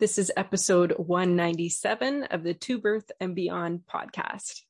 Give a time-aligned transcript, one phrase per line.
[0.00, 4.62] This is episode 197 of the To Birth and Beyond podcast.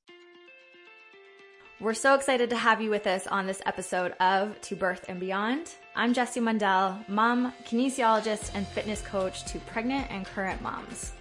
[1.79, 5.21] We're so excited to have you with us on this episode of To Birth and
[5.21, 5.72] Beyond.
[5.95, 11.12] I'm Jessie Mundell, mom, kinesiologist, and fitness coach to pregnant and current moms.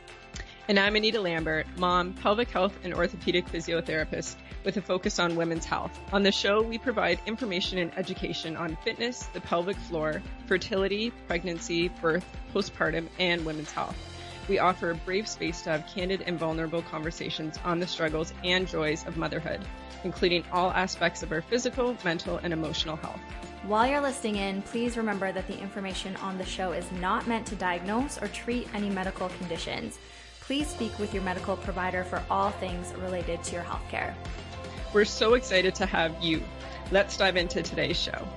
[0.70, 5.66] And I'm Anita Lambert, mom, pelvic health, and orthopedic physiotherapist with a focus on women's
[5.66, 6.00] health.
[6.14, 11.88] On the show, we provide information and education on fitness, the pelvic floor, fertility, pregnancy,
[11.88, 13.98] birth, postpartum, and women's health.
[14.48, 18.68] We offer a brave space to have candid and vulnerable conversations on the struggles and
[18.68, 19.62] joys of motherhood,
[20.04, 23.20] including all aspects of our physical, mental, and emotional health.
[23.64, 27.48] While you're listening in, please remember that the information on the show is not meant
[27.48, 29.98] to diagnose or treat any medical conditions.
[30.50, 34.16] Please speak with your medical provider for all things related to your healthcare.
[34.94, 36.42] We're so excited to have you.
[36.92, 38.28] Let's dive into today's show.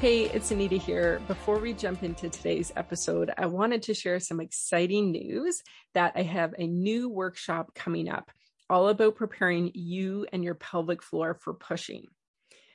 [0.00, 1.22] Hey, it's Anita here.
[1.28, 5.62] Before we jump into today's episode, I wanted to share some exciting news
[5.94, 8.32] that I have a new workshop coming up
[8.68, 12.08] all about preparing you and your pelvic floor for pushing.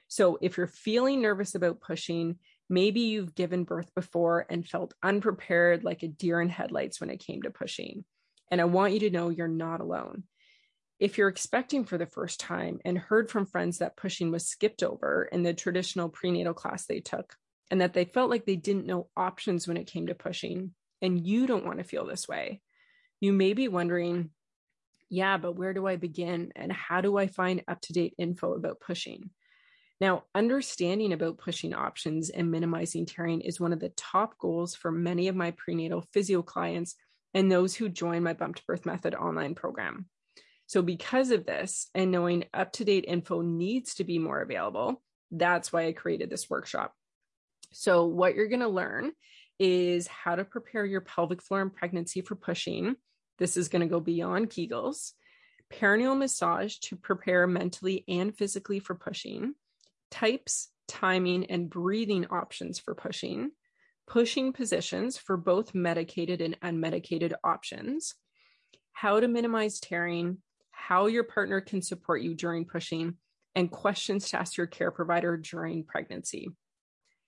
[0.08, 2.38] So, if you're feeling nervous about pushing,
[2.70, 7.20] maybe you've given birth before and felt unprepared like a deer in headlights when it
[7.20, 8.06] came to pushing.
[8.54, 10.26] And I want you to know you're not alone.
[11.00, 14.84] If you're expecting for the first time and heard from friends that pushing was skipped
[14.84, 17.36] over in the traditional prenatal class they took,
[17.72, 21.26] and that they felt like they didn't know options when it came to pushing, and
[21.26, 22.62] you don't want to feel this way,
[23.20, 24.30] you may be wondering,
[25.10, 26.52] yeah, but where do I begin?
[26.56, 29.32] And how do I find up to date info about pushing?
[30.00, 34.92] Now, understanding about pushing options and minimizing tearing is one of the top goals for
[34.92, 36.96] many of my prenatal physio clients
[37.34, 40.08] and those who join my Bump to Birth Method online program.
[40.68, 45.02] So, because of this and knowing up to date info needs to be more available,
[45.32, 46.94] that's why I created this workshop.
[47.72, 49.12] So, what you're going to learn
[49.60, 52.96] is how to prepare your pelvic floor in pregnancy for pushing.
[53.40, 55.12] This is going to go beyond Kegels,
[55.74, 59.54] perineal massage to prepare mentally and physically for pushing,
[60.12, 63.52] types, timing, and breathing options for pushing,
[64.08, 68.16] pushing positions for both medicated and unmedicated options,
[68.92, 70.38] how to minimize tearing,
[70.72, 73.16] how your partner can support you during pushing,
[73.56, 76.50] and questions to ask your care provider during pregnancy.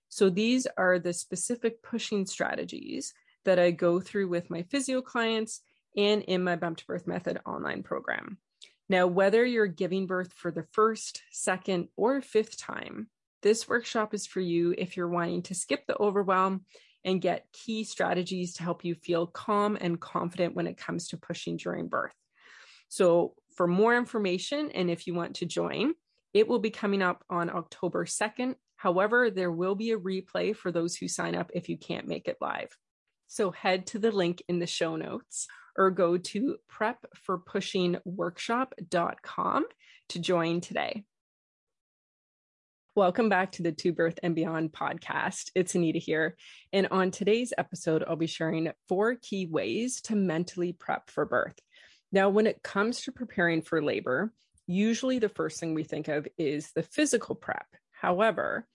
[0.10, 3.14] So, these are the specific pushing strategies
[3.46, 5.62] that I go through with my physio clients
[5.98, 8.38] and in my Bump to Birth Method online program.
[8.88, 13.08] Now, whether you're giving birth for the first, second, or fifth time,
[13.46, 16.66] this workshop is for you if you're wanting to skip the overwhelm
[17.06, 21.18] and get key strategies to help you feel calm and confident when it comes to
[21.18, 22.16] pushing during birth.
[22.90, 25.94] So, for more information and if you want to join,
[26.34, 28.56] it will be coming up on October 2nd.
[28.78, 32.28] However, there will be a replay for those who sign up if you can't make
[32.28, 32.76] it live.
[33.28, 35.46] So head to the link in the show notes
[35.78, 39.66] or go to prepforpushingworkshop.com
[40.10, 41.04] to join today.
[42.98, 45.52] Welcome back to the To Birth and Beyond podcast.
[45.54, 46.38] It's Anita here.
[46.72, 51.60] And on today's episode, I'll be sharing four key ways to mentally prep for birth.
[52.14, 54.32] Now, when it comes to preparing for labor,
[54.66, 57.66] usually the first thing we think of is the physical prep.
[57.92, 58.66] However,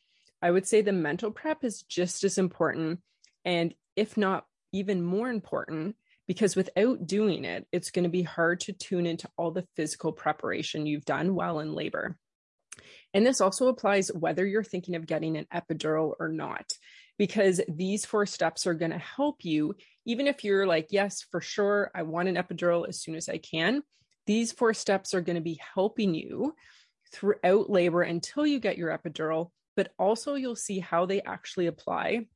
[0.42, 3.00] I would say the mental prep is just as important,
[3.46, 5.96] and if not even more important,
[6.28, 10.12] because without doing it, it's going to be hard to tune into all the physical
[10.12, 12.18] preparation you've done while in labor.
[13.14, 16.72] And this also applies whether you're thinking of getting an epidural or not
[17.18, 19.74] because these four steps are going to help you,
[20.06, 23.36] even if you're like, yes, for sure, I want an epidural as soon as I
[23.36, 23.82] can.
[24.26, 26.54] These four steps are going to be helping you
[27.12, 32.26] throughout labor until you get your epidural, but also you'll see how they actually apply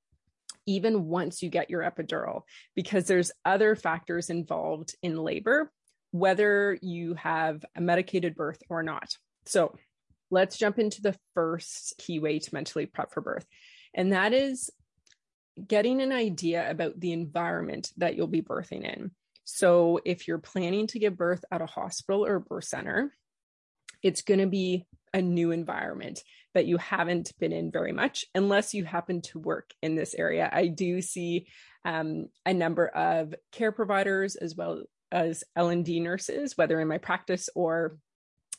[0.67, 2.43] even once you get your epidural,
[2.75, 5.71] because there's other factors involved in labor,
[6.11, 9.17] whether you have a medicated birth or not.
[9.47, 9.77] So
[10.31, 13.47] let's jump into the first key way to mentally prep for birth
[13.95, 14.71] and that is
[15.67, 19.13] getting an idea about the environment that you'll be birthing in.
[19.45, 23.13] So, if you're planning to give birth at a hospital or a birth center,
[24.03, 26.23] it's going to be a new environment
[26.55, 30.49] that you haven't been in very much unless you happen to work in this area.
[30.53, 31.47] I do see
[31.85, 34.83] um, a number of care providers as well
[35.13, 37.97] as L&D nurses, whether in my practice or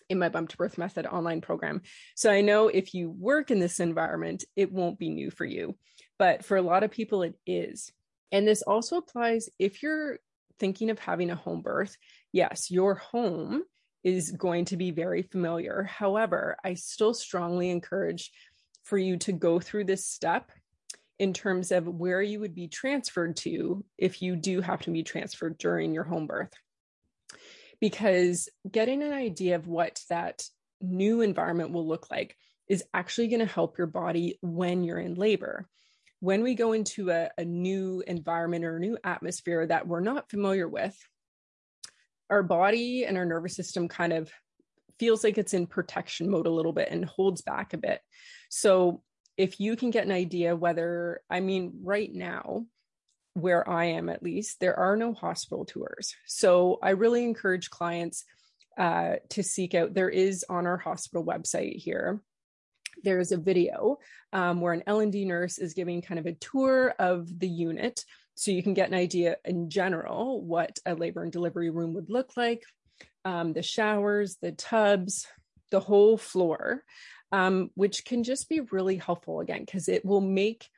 [0.10, 1.81] in my bump to birth method online program.
[2.16, 5.78] So I know if you work in this environment, it won't be new for you.
[6.18, 7.92] But for a lot of people, it is.
[8.31, 10.19] And this also applies if you're
[10.60, 11.96] thinking of having a home birth.
[12.31, 13.63] Yes, your home
[14.04, 15.84] is going to be very familiar.
[15.84, 18.31] However, I still strongly encourage
[18.84, 20.51] for you to go through this step
[21.18, 25.01] in terms of where you would be transferred to if you do have to be
[25.01, 26.51] transferred during your home birth.
[27.80, 30.44] Because getting an idea of what that
[30.81, 32.36] new environment will look like
[32.68, 35.68] is actually going to help your body when you're in labor.
[36.19, 40.30] When we go into a, a new environment or a new atmosphere that we're not
[40.30, 40.98] familiar with,
[42.30, 44.31] our body and our nervous system kind of
[44.98, 48.00] feels like it's in protection mode a little bit and holds back a bit.
[48.50, 49.04] So
[49.38, 52.66] if you can get an idea whether, I mean, right now,
[53.36, 56.16] where I am at least, there are no hospital tours.
[56.26, 58.24] So I really encourage clients
[58.78, 62.22] uh, to seek out, there is on our hospital website here.
[63.04, 64.00] There's a video
[64.32, 68.06] um, where an L&D nurse is giving kind of a tour of the unit
[68.36, 72.10] so you can get an idea in general what a labor and delivery room would
[72.10, 72.64] look like,
[73.26, 75.28] um, the showers, the tubs,
[75.72, 76.84] the whole floor,
[77.34, 80.70] um, which can just be really helpful again, because it will make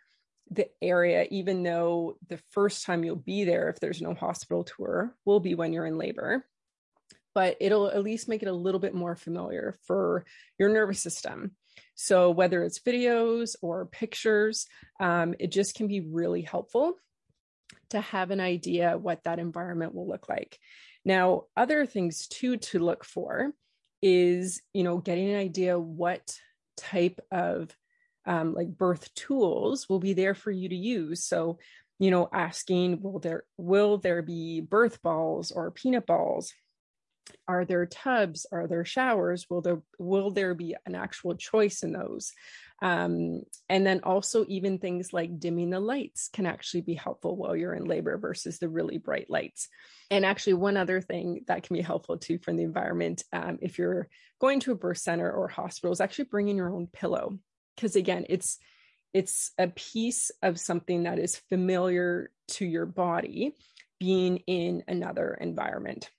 [0.50, 5.16] the area, even though the first time you'll be there, if there's no hospital tour,
[5.26, 6.46] will be when you're in labor.
[7.36, 10.26] But it'll at least make it a little bit more familiar for
[10.58, 11.52] your nervous system.
[11.96, 14.66] So, whether it's videos or pictures,
[15.00, 16.96] um, it just can be really helpful
[17.90, 20.58] to have an idea what that environment will look like.
[21.06, 23.52] Now, other things too to look for
[24.02, 26.38] is, you know, getting an idea what
[26.76, 27.76] type of
[28.28, 31.24] um, like birth tools will be there for you to use.
[31.24, 31.58] So,
[31.98, 36.54] you know, asking, will there will there be birth balls or peanut balls?
[37.48, 38.46] Are there tubs?
[38.52, 39.48] Are there showers?
[39.50, 42.34] Will there will there be an actual choice in those?
[42.82, 47.56] Um, and then also even things like dimming the lights can actually be helpful while
[47.56, 49.68] you're in labor versus the really bright lights.
[50.12, 53.80] And actually, one other thing that can be helpful too from the environment, um, if
[53.80, 54.10] you're
[54.40, 57.40] going to a birth center or hospital, is actually bringing your own pillow
[57.78, 58.58] because again, it's
[59.14, 63.56] it's a piece of something that is familiar to your body
[64.00, 66.12] being in another environment.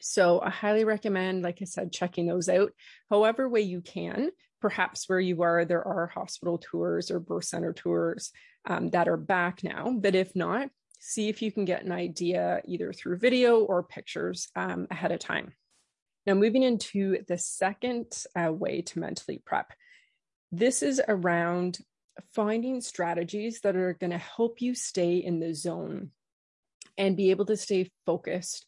[0.00, 2.72] So I highly recommend, like I said, checking those out
[3.08, 4.30] however way you can
[4.62, 8.30] perhaps where you are, there are hospital tours or birth center tours
[8.64, 9.92] um, that are back now.
[9.94, 10.70] But if not,
[11.00, 15.18] see if you can get an idea either through video or pictures um, ahead of
[15.18, 15.52] time.
[16.24, 18.06] Now, moving into the second
[18.36, 19.72] uh, way to mentally prep,
[20.52, 21.78] this is around
[22.34, 26.10] finding strategies that are going to help you stay in the zone
[26.98, 28.66] and be able to stay focused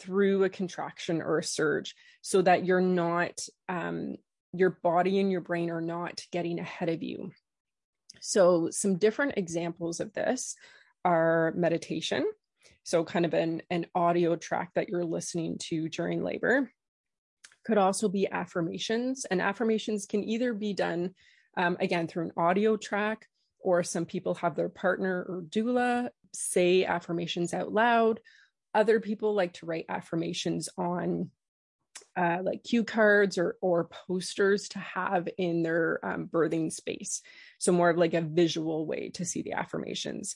[0.00, 3.38] through a contraction or a surge so that you're not
[3.68, 4.16] um,
[4.52, 7.30] your body and your brain are not getting ahead of you.
[8.20, 10.56] So, some different examples of this
[11.04, 12.26] are meditation.
[12.82, 16.70] So, kind of an, an audio track that you're listening to during labor.
[17.70, 21.14] Could also be affirmations, and affirmations can either be done
[21.56, 23.28] um, again through an audio track,
[23.60, 28.18] or some people have their partner or doula say affirmations out loud.
[28.74, 31.30] Other people like to write affirmations on
[32.16, 37.22] uh, like cue cards or or posters to have in their um, birthing space.
[37.58, 40.34] So more of like a visual way to see the affirmations.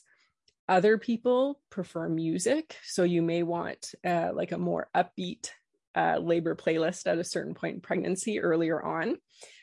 [0.69, 5.49] Other people prefer music, so you may want uh, like a more upbeat
[5.95, 9.17] uh, labor playlist at a certain point in pregnancy earlier on,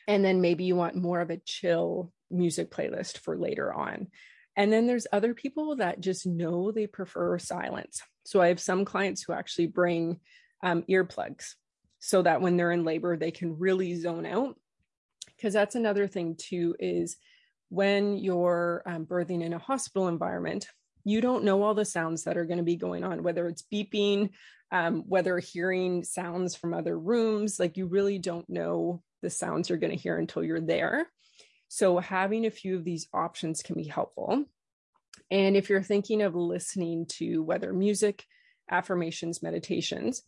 [0.09, 4.09] and then maybe you want more of a chill music playlist for later on.
[4.57, 8.03] And then there's other people that just know they prefer silence.
[8.25, 10.21] So I have some clients who actually bring
[10.63, 11.55] um, earplugs
[11.99, 14.57] so that when they're in labor, they can really zone out.
[15.37, 17.17] Because that's another thing, too, is
[17.69, 20.67] when you're um, birthing in a hospital environment,
[21.05, 23.65] you don't know all the sounds that are going to be going on, whether it's
[23.73, 24.31] beeping,
[24.73, 29.79] um, whether hearing sounds from other rooms, like you really don't know the sounds you're
[29.79, 31.07] going to hear until you're there.
[31.69, 34.47] So, having a few of these options can be helpful.
[35.31, 38.25] And if you're thinking of listening to whether music,
[38.71, 40.23] affirmations, meditations,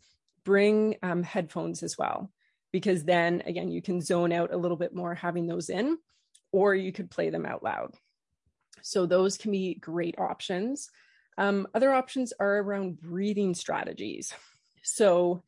[0.45, 2.31] bring um, headphones as well,
[2.71, 5.99] because then again, you can zone out a little bit more having those in,
[6.53, 7.95] or you could play them out loud.
[8.83, 10.91] So those can be great options.
[11.37, 14.33] Um, other options are around breathing strategies.
[14.83, 15.43] So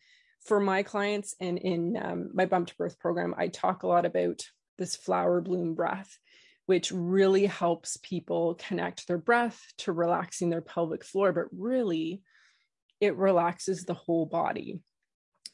[0.44, 4.06] for my clients and in um, my bump to birth program, I talk a lot
[4.06, 4.42] about
[4.78, 6.18] this flower bloom breath,
[6.66, 12.22] which really helps people connect their breath to relaxing their pelvic floor, but really
[13.00, 14.80] it relaxes the whole body.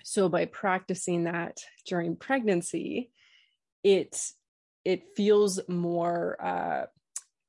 [0.04, 3.10] So by practicing that during pregnancy,
[3.84, 4.20] it
[4.84, 6.86] it feels more uh,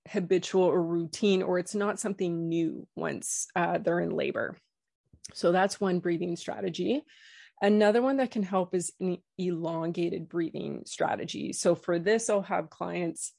[0.10, 4.58] habitual or routine, or it's not something new once uh, they're in labor.
[5.34, 7.04] So that's one breathing strategy.
[7.62, 11.54] Another one that can help is an elongated breathing strategy.
[11.54, 13.32] So for this, I'll have clients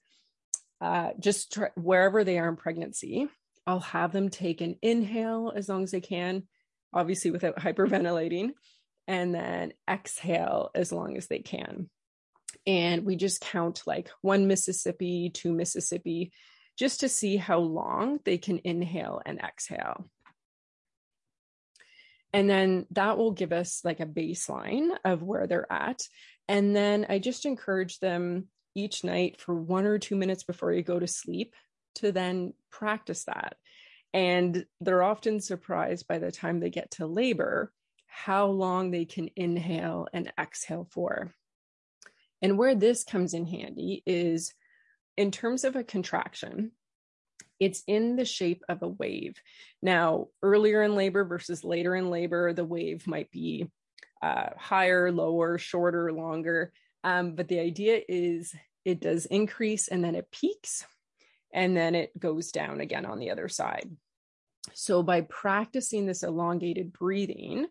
[0.80, 3.28] uh, just wherever they are in pregnancy,
[3.66, 6.44] I'll have them take an inhale as long as they can,
[6.92, 8.50] obviously without hyperventilating,
[9.06, 11.88] and then exhale as long as they can.
[12.66, 16.32] And we just count like one Mississippi, two Mississippi,
[16.78, 20.08] just to see how long they can inhale and exhale.
[22.32, 26.00] And then that will give us like a baseline of where they're at.
[26.48, 30.82] And then I just encourage them each night for one or two minutes before you
[30.82, 31.54] go to sleep
[31.96, 33.54] to then practice that.
[34.12, 37.72] And they're often surprised by the time they get to labor
[38.06, 41.32] how long they can inhale and exhale for.
[42.42, 44.52] And where this comes in handy is
[45.16, 46.72] in terms of a contraction,
[47.60, 49.36] it's in the shape of a wave.
[49.80, 53.70] Now, earlier in labor versus later in labor, the wave might be
[54.22, 56.72] uh, higher, lower, shorter, longer.
[57.04, 58.54] Um, but the idea is
[58.84, 60.84] it does increase and then it peaks
[61.52, 63.88] and then it goes down again on the other side.
[64.72, 67.66] So, by practicing this elongated breathing,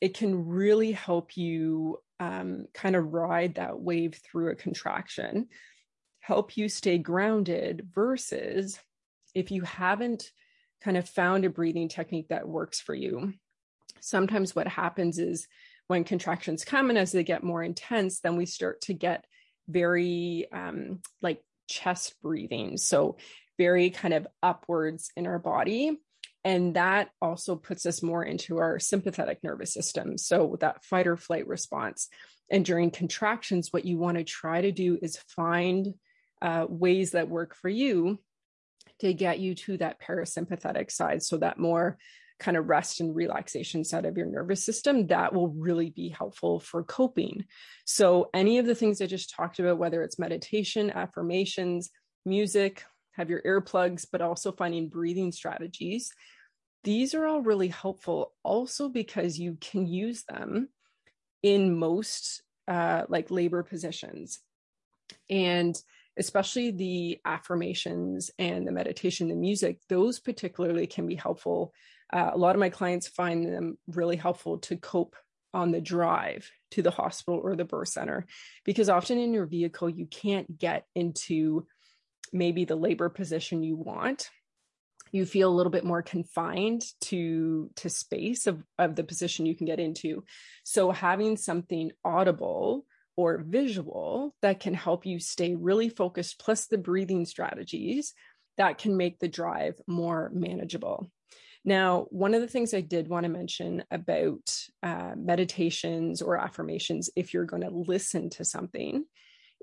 [0.00, 5.48] it can really help you um, kind of ride that wave through a contraction,
[6.24, 8.78] help you stay grounded versus
[9.34, 10.30] if you haven't
[10.82, 13.34] kind of found a breathing technique that works for you.
[14.00, 15.46] Sometimes what happens is
[15.86, 19.26] when contractions come and as they get more intense, then we start to get
[19.68, 22.78] very um, like chest breathing.
[22.78, 23.18] So,
[23.58, 25.98] very kind of upwards in our body.
[26.42, 30.16] And that also puts us more into our sympathetic nervous system.
[30.16, 32.08] So, that fight or flight response.
[32.50, 35.94] And during contractions, what you want to try to do is find
[36.44, 38.18] uh, ways that work for you
[39.00, 41.22] to get you to that parasympathetic side.
[41.22, 41.98] So, that more
[42.38, 46.60] kind of rest and relaxation side of your nervous system, that will really be helpful
[46.60, 47.44] for coping.
[47.86, 51.90] So, any of the things I just talked about, whether it's meditation, affirmations,
[52.26, 56.10] music, have your earplugs, but also finding breathing strategies,
[56.82, 60.68] these are all really helpful also because you can use them
[61.42, 64.40] in most uh, like labor positions.
[65.30, 65.80] And
[66.16, 71.72] especially the affirmations and the meditation, the music, those particularly can be helpful.
[72.12, 75.16] Uh, a lot of my clients find them really helpful to cope
[75.52, 78.26] on the drive to the hospital or the birth center
[78.64, 81.66] because often in your vehicle you can't get into
[82.32, 84.28] maybe the labor position you want.
[85.12, 89.54] You feel a little bit more confined to to space of, of the position you
[89.54, 90.24] can get into.
[90.64, 92.84] So having something audible
[93.16, 98.12] or visual that can help you stay really focused plus the breathing strategies
[98.56, 101.10] that can make the drive more manageable
[101.64, 107.08] now, one of the things I did want to mention about uh, meditations or affirmations,
[107.16, 109.04] if you're going to listen to something,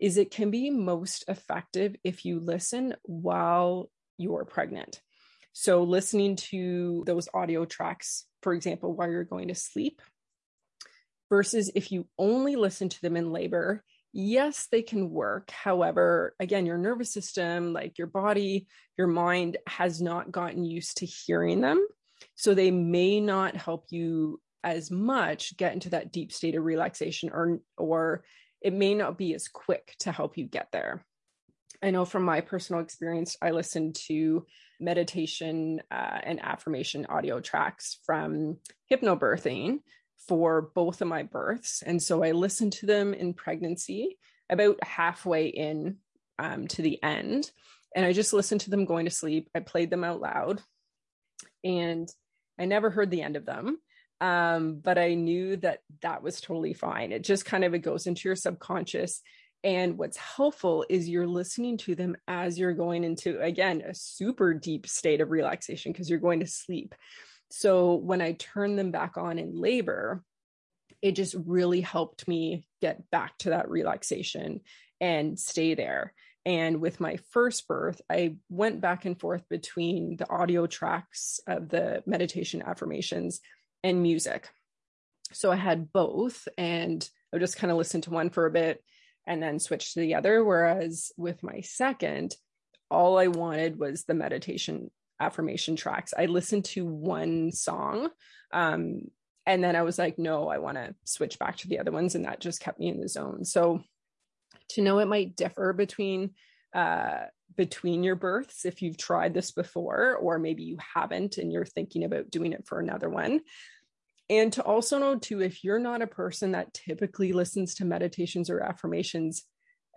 [0.01, 5.00] is it can be most effective if you listen while you're pregnant.
[5.53, 10.01] So, listening to those audio tracks, for example, while you're going to sleep,
[11.31, 15.50] versus if you only listen to them in labor, yes, they can work.
[15.50, 21.05] However, again, your nervous system, like your body, your mind has not gotten used to
[21.05, 21.88] hearing them.
[22.35, 27.31] So they may not help you as much get into that deep state of relaxation
[27.33, 28.23] or or
[28.61, 31.03] it may not be as quick to help you get there.
[31.81, 34.45] I know from my personal experience, I listened to
[34.79, 38.57] meditation uh, and affirmation audio tracks from
[38.91, 39.79] hypnobirthing
[40.28, 41.82] for both of my births.
[41.86, 44.18] And so I listened to them in pregnancy
[44.50, 45.98] about halfway in
[46.40, 47.50] um, to the end.
[47.96, 49.50] And I just listened to them going to sleep.
[49.56, 50.62] I played them out loud.
[51.63, 52.10] And
[52.60, 53.78] I never heard the end of them.
[54.20, 57.12] Um, but I knew that that was totally fine.
[57.12, 59.22] It just kind of it goes into your subconscious.
[59.63, 64.54] And what's helpful is you're listening to them as you're going into, again, a super
[64.54, 66.96] deep state of relaxation because you're going to sleep.
[67.51, 70.24] So when I turned them back on in labor,
[71.01, 74.62] it just really helped me get back to that relaxation
[75.00, 76.13] and stay there.
[76.46, 81.70] And with my first birth, I went back and forth between the audio tracks of
[81.70, 83.41] the meditation affirmations
[83.84, 84.50] and music.
[85.34, 88.84] So I had both, and I just kind of listen to one for a bit
[89.27, 90.43] and then switch to the other.
[90.43, 92.36] Whereas with my second,
[92.89, 94.89] all I wanted was the meditation
[95.22, 96.13] affirmation tracks.
[96.18, 98.10] I listened to one song.
[98.51, 99.04] Um,
[99.46, 102.16] and then I was like, no, I want to switch back to the other ones.
[102.16, 103.44] And that just kept me in the zone.
[103.46, 103.82] So
[104.70, 106.32] to know it might differ between
[106.74, 107.25] uh,
[107.58, 112.06] between your births if you've tried this before, or maybe you haven't and you're thinking
[112.06, 113.42] about doing it for another one.
[114.30, 118.50] And to also know, too, if you're not a person that typically listens to meditations
[118.50, 119.44] or affirmations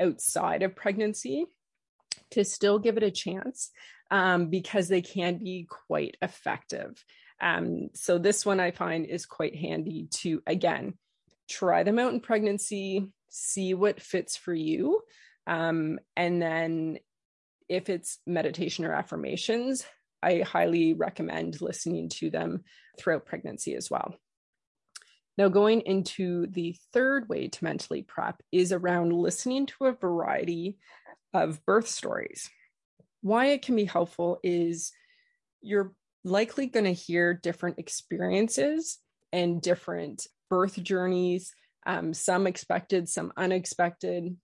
[0.00, 1.47] outside of pregnancy,
[2.30, 3.71] to still give it a chance
[4.11, 7.04] um, because they can be quite effective.
[7.40, 10.94] Um, so this one I find is quite handy to again
[11.49, 15.02] try them out in pregnancy, see what fits for you,
[15.47, 16.99] um, and then
[17.68, 19.85] if it's meditation or affirmations,
[20.23, 22.64] I highly recommend listening to them
[22.99, 24.14] throughout pregnancy as well.
[25.36, 30.78] Now, going into the third way to mentally prep is around listening to a variety
[31.32, 32.48] of birth stories.
[33.20, 34.92] Why it can be helpful is
[35.60, 35.92] you're
[36.24, 38.98] likely going to hear different experiences
[39.32, 41.52] and different birth journeys,
[41.86, 44.36] um, some expected, some unexpected,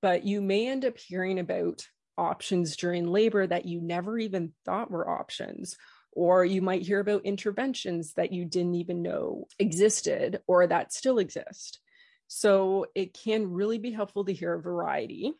[0.00, 1.84] but you may end up hearing about
[2.16, 5.76] options during labor that you never even thought were options.
[6.16, 11.18] Or you might hear about interventions that you didn't even know existed or that still
[11.18, 11.78] exist.
[12.26, 15.34] So it can really be helpful to hear a variety.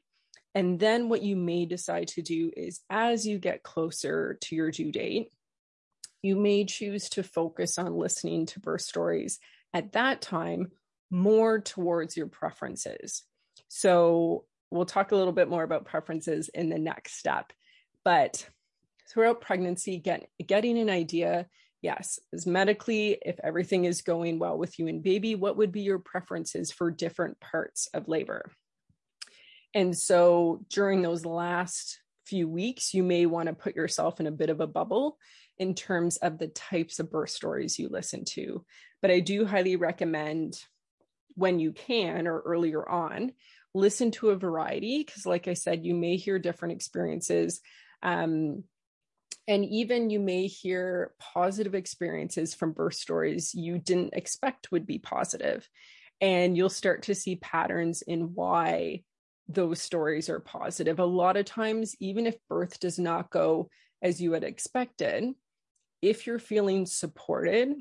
[0.55, 4.71] And then what you may decide to do is as you get closer to your
[4.71, 5.31] due date,
[6.21, 9.39] you may choose to focus on listening to birth stories
[9.73, 10.71] at that time
[11.11, 13.23] more towards your preferences.
[13.69, 17.53] So we'll talk a little bit more about preferences in the next step.
[18.05, 18.47] But
[19.13, 21.47] throughout pregnancy, get, getting an idea
[21.83, 25.83] yes, as medically, if everything is going well with you and baby, what would be
[25.83, 28.51] your preferences for different parts of labor?
[29.73, 34.33] And so during those last few weeks, you may want to put yourself in a
[34.33, 35.17] bit of a bubble
[35.59, 38.65] in terms of the types of birth stories you listen to.
[39.01, 40.59] But I do highly recommend
[41.35, 43.33] when you can or earlier on
[43.75, 47.61] listen to a variety because like i said you may hear different experiences
[48.03, 48.65] um,
[49.49, 54.99] and even you may hear positive experiences from birth stories you didn't expect would be
[54.99, 55.69] positive.
[56.21, 59.03] And you'll start to see patterns in why
[59.49, 60.99] those stories are positive.
[60.99, 63.69] A lot of times even if birth does not go
[64.03, 65.35] as you had expected
[66.03, 67.75] if you're feeling supported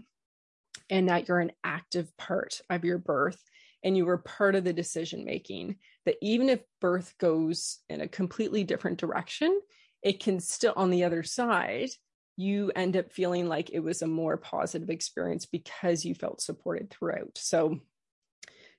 [0.89, 3.41] and that you're an active part of your birth
[3.83, 5.75] and you were part of the decision making
[6.05, 9.59] that even if birth goes in a completely different direction
[10.05, 11.89] it can still on the other side
[12.37, 16.89] you end up feeling like it was a more positive experience because you felt supported
[16.89, 17.37] throughout.
[17.37, 17.79] So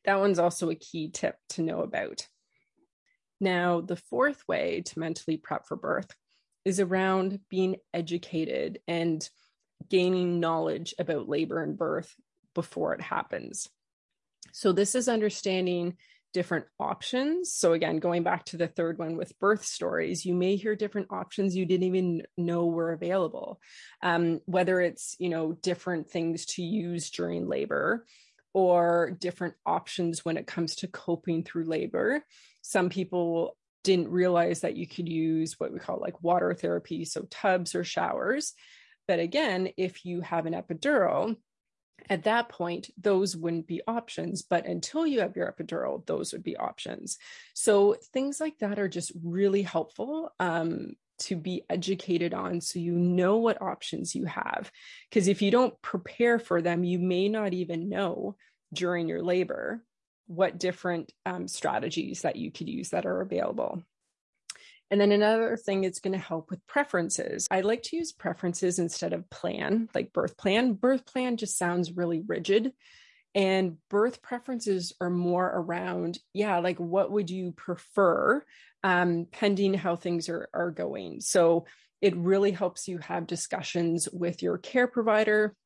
[0.05, 2.27] that one's also a key tip to know about.
[3.41, 6.15] Now the fourth way to mentally prep for birth
[6.65, 9.29] is around being educated and
[9.89, 12.15] gaining knowledge about labor and birth
[12.55, 13.69] before it happens.
[14.53, 15.97] So this is understanding
[16.37, 17.55] different options.
[17.55, 21.11] So again, going back to the third one with birth stories, you may hear different
[21.11, 23.59] options you didn't even know were available.
[24.03, 28.05] Um, whether it's you know different things to use during labor
[28.53, 32.23] or different options when it comes to coping through labor.
[32.61, 37.23] Some people didn't realize that you could use what we call like water therapy, so
[37.31, 38.53] tubs or showers.
[39.09, 41.37] But again, if you have an epidural,
[42.09, 44.43] at that point, those wouldn't be options.
[44.43, 47.19] But until you have your epidural, those would be options.
[47.55, 52.93] So things like that are just really helpful um, to be educated on so you
[52.93, 54.71] know what options you have.
[55.09, 58.37] Because if you don't prepare for them, you may not even know
[58.73, 59.83] during your labor
[60.27, 63.83] what different um, strategies that you could use that are available.
[64.91, 67.47] And then another thing it's going to help with preferences.
[67.51, 70.75] I like to use preferences instead of plan, like birth plan.
[70.75, 72.73] Birth plan just sounds really rigid.
[73.35, 78.43] And birth preferences are more around, yeah, like what would you prefer
[78.83, 81.21] um, pending how things are, are going.
[81.21, 81.67] So
[82.01, 85.57] it really helps you have discussions with your care provider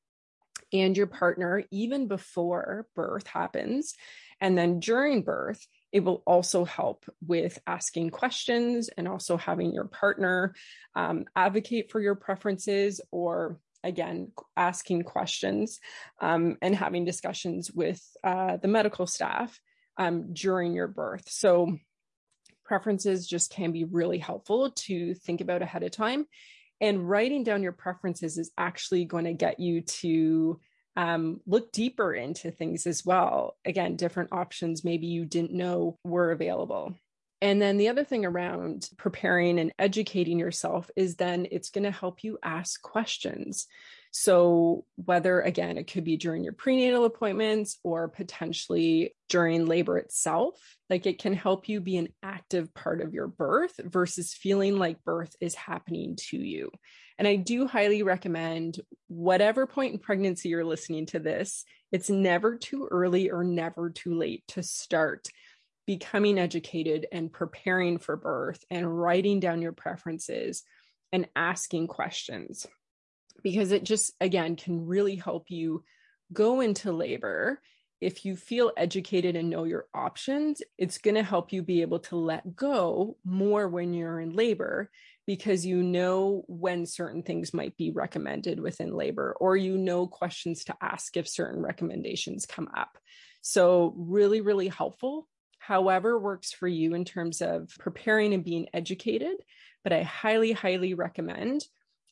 [0.73, 3.95] and your partner even before birth happens.
[4.41, 9.87] And then during birth, it will also help with asking questions and also having your
[9.87, 10.55] partner
[10.95, 15.81] um, advocate for your preferences or again asking questions
[16.21, 19.59] um, and having discussions with uh, the medical staff
[19.97, 21.29] um, during your birth.
[21.29, 21.77] So
[22.65, 26.27] preferences just can be really helpful to think about ahead of time.
[26.81, 30.61] And writing down your preferences is actually going to get you to
[30.97, 33.57] um, look deeper into things as well.
[33.65, 36.95] Again, different options maybe you didn't know were available.
[37.43, 41.91] And then the other thing around preparing and educating yourself is then it's going to
[41.91, 43.67] help you ask questions.
[44.13, 50.57] So, whether again, it could be during your prenatal appointments or potentially during labor itself,
[50.91, 55.05] like it can help you be an active part of your birth versus feeling like
[55.05, 56.71] birth is happening to you.
[57.21, 62.57] And I do highly recommend whatever point in pregnancy you're listening to this, it's never
[62.57, 65.29] too early or never too late to start
[65.87, 70.63] becoming educated and preparing for birth and writing down your preferences
[71.13, 72.67] and asking questions.
[73.43, 75.85] Because it just again can really help you
[76.33, 77.61] go into labor.
[78.01, 81.99] If you feel educated and know your options, it's going to help you be able
[81.99, 84.91] to let go more when you're in labor
[85.31, 90.65] because you know when certain things might be recommended within labor or you know questions
[90.65, 92.99] to ask if certain recommendations come up.
[93.41, 95.29] So, really, really helpful.
[95.61, 99.37] However, works for you in terms of preparing and being educated.
[99.85, 101.65] But I highly, highly recommend.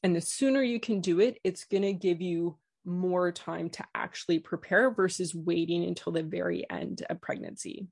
[0.05, 3.85] And the sooner you can do it, it's going to give you more time to
[3.97, 7.89] actually prepare versus waiting until the very end of pregnancy.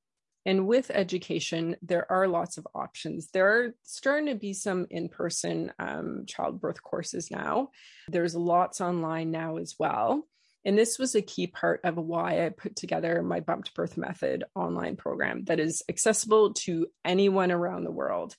[0.47, 3.31] And with education, there are lots of options.
[3.33, 7.71] There are starting to be some in person um, childbirth courses now.
[8.09, 10.23] There's lots online now as well.
[10.65, 13.97] And this was a key part of why I put together my Bump to Birth
[13.97, 18.37] Method online program that is accessible to anyone around the world.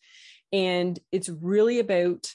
[0.53, 2.33] And it's really about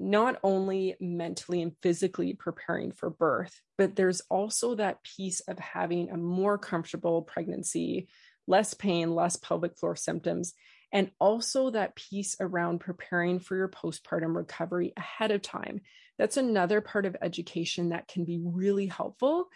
[0.00, 6.10] not only mentally and physically preparing for birth, but there's also that piece of having
[6.10, 8.08] a more comfortable pregnancy,
[8.46, 10.54] less pain, less pelvic floor symptoms,
[10.92, 15.80] and also that piece around preparing for your postpartum recovery ahead of time.
[16.18, 19.48] That's another part of education that can be really helpful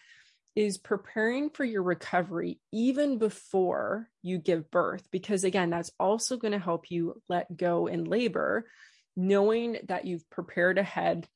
[0.57, 6.51] is preparing for your recovery even before you give birth because again that's also going
[6.51, 8.67] to help you let go in labor
[9.15, 11.29] knowing that you've prepared ahead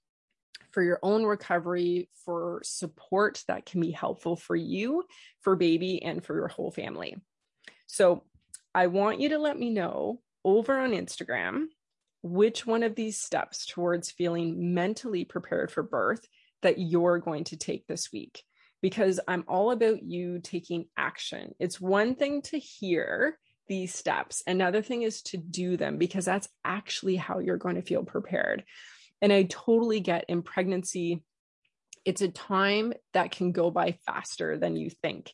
[0.72, 5.04] for your own recovery, for support that can be helpful for you,
[5.40, 7.16] for baby, and for your whole family.
[7.92, 8.24] So,
[8.74, 11.66] I want you to let me know over on Instagram
[12.22, 16.26] which one of these steps towards feeling mentally prepared for birth
[16.62, 18.44] that you're going to take this week
[18.81, 21.55] because I'm all about you taking action.
[21.59, 24.42] It's one thing to hear these steps.
[24.46, 28.64] Another thing is to do them because that's actually how you're going to feel prepared.
[29.20, 31.22] And I totally get in pregnancy,
[32.07, 35.31] it's a time that can go by faster than you think.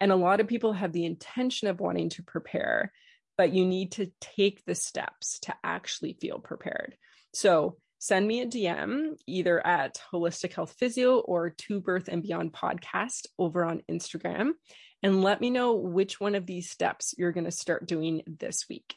[0.00, 2.92] And a lot of people have the intention of wanting to prepare,
[3.36, 6.96] but you need to take the steps to actually feel prepared.
[7.32, 12.52] So send me a DM either at Holistic Health Physio or To Birth and Beyond
[12.52, 14.52] podcast over on Instagram
[15.02, 18.68] and let me know which one of these steps you're going to start doing this
[18.68, 18.96] week.